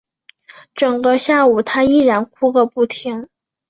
[0.73, 3.29] 整个下午她依然哭个不停